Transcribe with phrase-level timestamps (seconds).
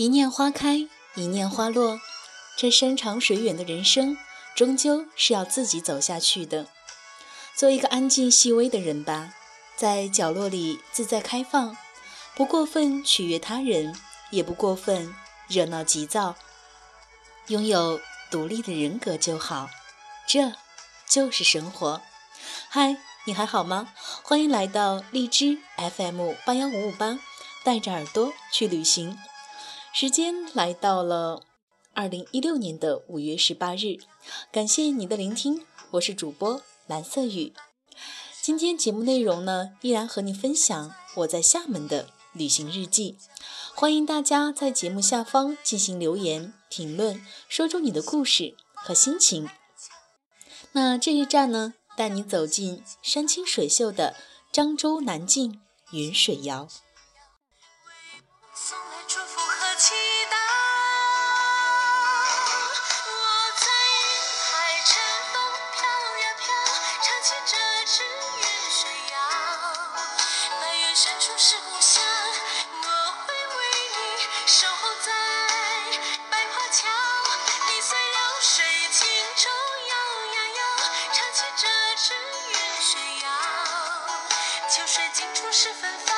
[0.00, 2.00] 一念花开，一念花落，
[2.56, 4.16] 这山长水远的人生，
[4.56, 6.68] 终究是要自己走下去的。
[7.54, 9.34] 做一个安静细微的人吧，
[9.76, 11.76] 在角落里自在开放，
[12.34, 13.94] 不过分取悦他人，
[14.30, 15.14] 也不过分
[15.48, 16.34] 热闹急躁，
[17.48, 18.00] 拥有
[18.30, 19.68] 独立的人格就好，
[20.26, 20.54] 这
[21.06, 22.00] 就是生活。
[22.70, 22.96] 嗨，
[23.26, 23.92] 你还好吗？
[24.22, 27.18] 欢迎来到荔枝 FM 八幺五五八，
[27.62, 29.18] 带着耳朵去旅行。
[29.92, 31.42] 时间来到了
[31.94, 33.98] 二零一六年的五月十八日，
[34.52, 37.52] 感谢你的聆听，我是主播蓝色雨。
[38.40, 43.18] 今天节目内容呢，依然和你分享我在厦门的旅行日记。
[43.74, 49.50] 欢迎大家在节目下方进行留言评论，说出你的故事和心情。
[50.72, 54.14] 那这一站呢，带你走进山清水秀的
[54.52, 56.68] 漳州南靖云水谣。
[59.70, 59.94] 的祈
[60.26, 60.34] 祷
[63.06, 63.14] 我
[63.54, 63.66] 在
[64.02, 64.02] 云
[64.50, 64.50] 海
[64.84, 64.98] 乘
[65.32, 65.34] 风
[65.70, 66.42] 飘呀飘，
[67.04, 67.54] 唱起这
[67.86, 68.02] 支
[68.40, 69.16] 《愿水谣》。
[70.60, 72.02] 白云深处是故乡，
[72.82, 72.88] 我
[73.22, 73.58] 会为
[73.94, 73.96] 你
[74.48, 75.12] 守候在
[76.28, 76.88] 百花桥。
[77.68, 79.06] 碧水流水，轻
[79.36, 79.48] 舟
[79.86, 79.94] 摇
[80.34, 80.60] 呀摇，
[81.12, 82.12] 唱起这支
[82.48, 83.30] 《愿水谣》。
[84.68, 86.16] 秋水尽处是芬芳。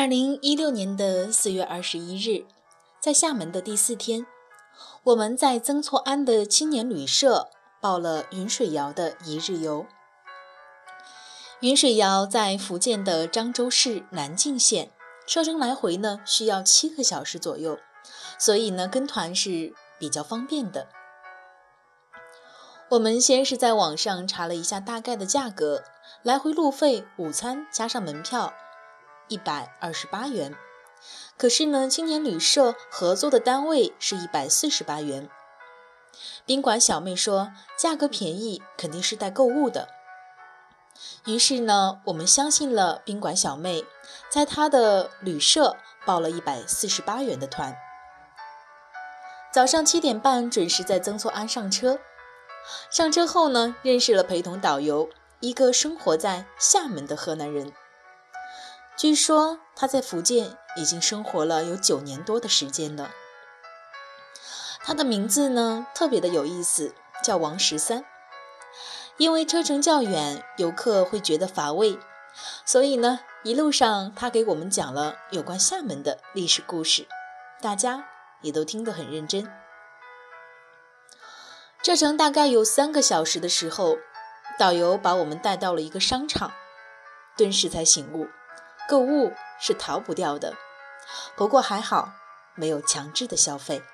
[0.00, 2.46] 二零一六年的四月二十一日，
[3.02, 4.26] 在厦门的第四天，
[5.02, 7.50] 我们在曾厝垵的青年旅社
[7.82, 9.84] 报了云水谣的一日游。
[11.60, 14.90] 云水谣在福建的漳州市南靖县，
[15.26, 17.78] 车程来回呢需要七个小时左右，
[18.38, 20.88] 所以呢跟团是比较方便的。
[22.88, 25.84] 我们先是在网上查了一下大概的价格，
[26.22, 28.54] 来回路费、午餐加上门票。
[29.30, 30.56] 一百二十八元，
[31.38, 35.30] 可是呢，青年旅社合作的单位是一百四十八元。
[36.44, 39.88] 宾馆小妹说价格便宜，肯定是带购物的。
[41.26, 43.84] 于是呢，我们相信了宾馆小妹，
[44.28, 47.76] 在她的旅社报了一百四十八元的团。
[49.52, 52.00] 早上七点半准时在曾厝垵上车。
[52.90, 57.72] 上车后呢，认识了陪同导游，一个生活在厦门的河南人。
[59.00, 63.10] 据说他在福建已经生活了有九年多的时间了。
[64.84, 66.94] 他的名字呢特别的有意思，
[67.24, 68.04] 叫王十三。
[69.16, 71.98] 因为车程较远，游客会觉得乏味，
[72.66, 77.08] 所以呢一路上他给我们讲了有关厦门的历史故事，
[77.62, 78.04] 大家
[78.42, 79.50] 也都听得很认真。
[81.82, 83.96] 车程大概有三个小时的时候，
[84.58, 86.52] 导游把我们带到了一个商场，
[87.38, 88.28] 顿时才醒悟，
[88.90, 90.54] 购物是逃不掉的。
[91.36, 92.12] 不过还好，
[92.56, 93.84] 没有强制的消费。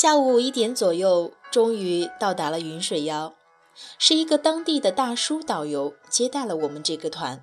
[0.00, 3.34] 下午一点左右，终于到达了云水谣，
[3.98, 7.42] 是一个当地的大叔导游接待了我们这个团。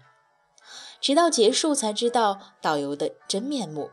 [1.01, 3.89] 直到结束才知道导游的真面目。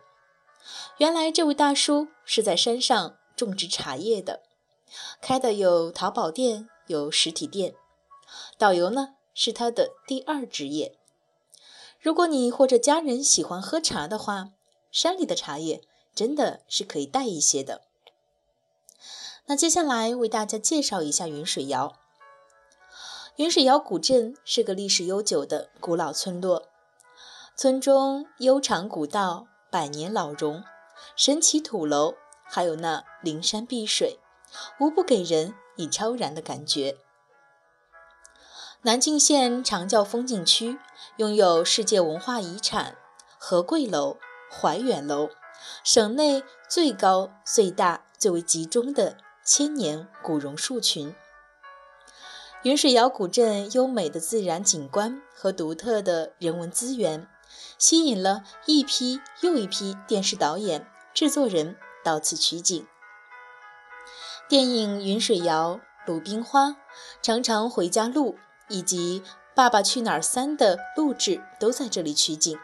[0.99, 4.43] 原来这位大叔是在山上种植茶叶的，
[5.20, 7.75] 开的有淘宝店，有实体店。
[8.56, 10.97] 导游呢是他的第二职业。
[11.99, 14.50] 如果你或者家人喜欢喝茶的话，
[14.93, 15.82] 山里的茶叶
[16.15, 17.82] 真的是可以带一些的。
[19.47, 21.97] 那接下来为大家介绍一下云水谣。
[23.37, 26.69] 云水谣古镇是个历史悠久的古老村落，
[27.56, 30.62] 村中悠长古道、百年老榕、
[31.17, 34.21] 神奇土楼，还有那灵山碧水，
[34.79, 36.97] 无不给人以超然的感觉。
[38.83, 40.79] 南靖县长教风景区
[41.17, 42.97] 拥有世界文化遗产
[43.39, 44.17] 和贵楼、
[44.50, 45.31] 怀远楼，
[45.83, 49.19] 省内最高、最大、最为集中的。
[49.44, 51.17] 千年古榕树群，
[52.62, 57.29] 云水谣古镇优美的自然景观和独特的人文资源，
[57.77, 62.87] 吸引了一批又一批电视导演、制作人到此取景。
[64.49, 65.75] 电影《云水谣》
[66.06, 66.67] 《鲁冰花》
[67.21, 68.35] 《常常回家路》
[68.69, 69.23] 以及
[69.56, 72.56] 《爸爸去哪儿三》的录制都在这里取景。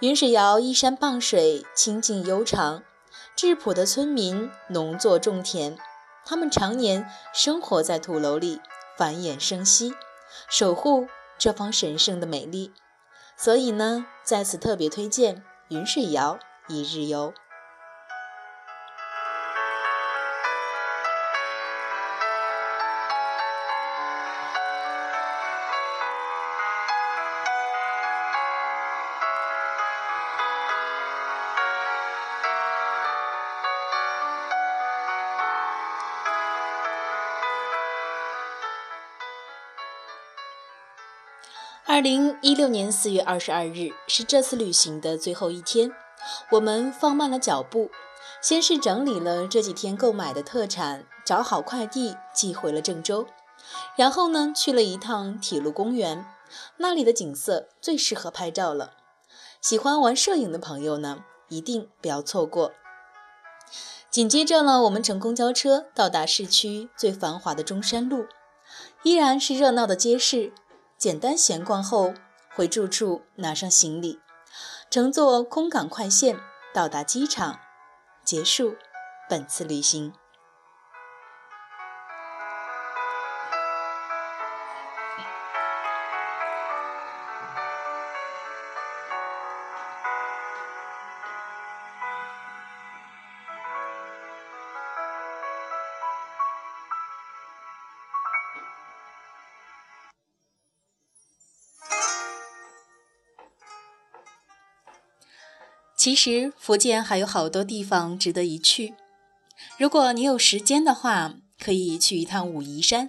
[0.00, 2.82] 云水谣依山傍水，清静悠长。
[3.36, 5.76] 质朴的村民农作种田，
[6.24, 8.60] 他们常年生活在土楼里，
[8.96, 9.92] 繁衍生息，
[10.48, 12.72] 守护这方神圣的美丽。
[13.36, 16.38] 所以呢，在此特别推荐云水谣
[16.68, 17.34] 一日游。
[41.94, 45.92] 二零一六年四月二十二日是这次旅行的最后一天，
[46.50, 47.88] 我们放慢了脚步，
[48.42, 53.28] 先是整理了这几天购买的特产，找好快递寄回了郑州，
[53.94, 56.26] 然后呢去了一趟铁路公园，
[56.78, 58.94] 那里的景色最适合拍照了，
[59.60, 62.72] 喜欢玩摄影的朋友呢一定不要错过。
[64.10, 68.26] 紧接着呢，我们乘公交车到达市区最繁华的中山路，
[69.04, 70.52] 依然是热闹的街市。
[71.04, 72.14] 简单闲逛后，
[72.54, 74.20] 回住处拿上行李，
[74.88, 76.40] 乘坐空港快线
[76.72, 77.60] 到达机场，
[78.24, 78.74] 结束
[79.28, 80.14] 本次旅行。
[106.04, 108.92] 其实福建还有好多地方值得一去。
[109.78, 113.08] 如果你有时间的话，可以去一趟武夷山，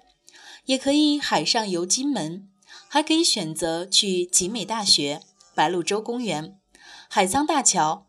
[0.63, 2.47] 也可以海上游金门，
[2.87, 5.21] 还可以选择去集美大学、
[5.53, 6.57] 白鹭洲公园、
[7.09, 8.07] 海沧大桥。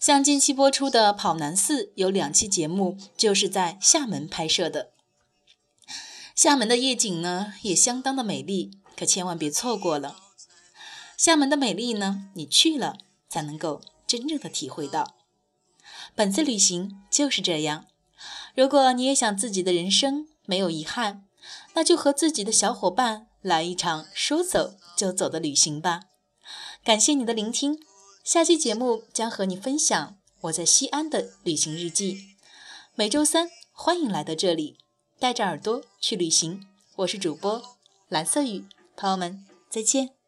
[0.00, 4.90] 像近期播出的《跑男四》，有两期节目就是在厦门拍摄的。
[6.34, 10.16] 厦门的夜景呢，也相当的美丽，可千万别错过了。
[11.16, 12.98] 厦门的美丽呢，你去了
[13.28, 13.80] 才能够。
[14.10, 15.14] 真正的体会到，
[16.16, 17.86] 本次旅行就是这样。
[18.56, 21.28] 如果你也想自己的人生没有遗憾，
[21.74, 26.00] 那就和自己的小伙伴来一场说走就走的旅行吧。
[26.82, 27.78] 感谢你的聆听，
[28.24, 32.34] 下期节目将和你分享我在西安的旅行日记。
[32.96, 34.78] 每周三欢迎来到这里，
[35.20, 36.66] 带着耳朵去旅行。
[36.96, 37.62] 我是主播
[38.08, 40.19] 蓝色雨，朋友们再见。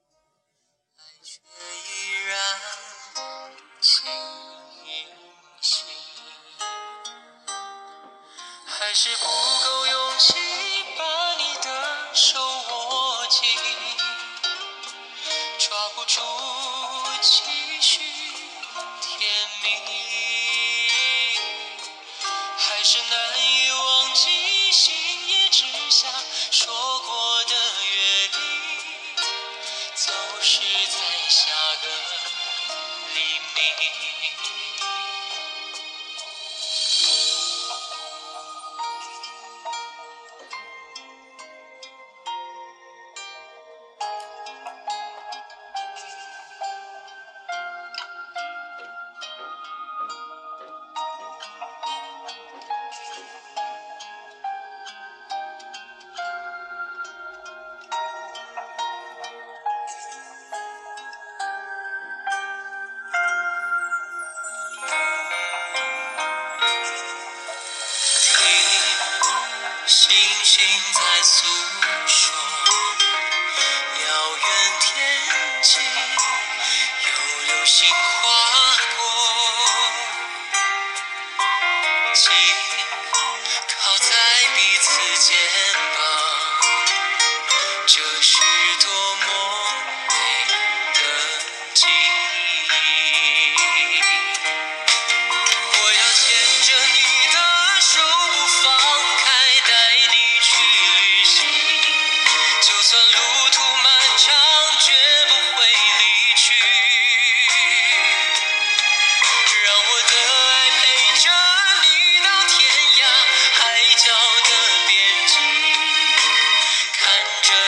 [69.92, 70.10] 星
[70.42, 71.71] 星在诉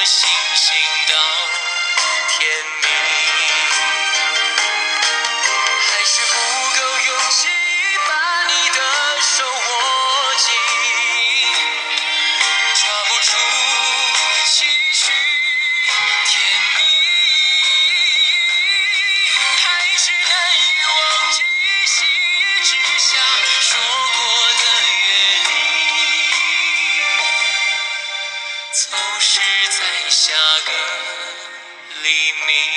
[0.04, 0.76] 星星
[1.08, 1.43] 到
[32.46, 32.73] me.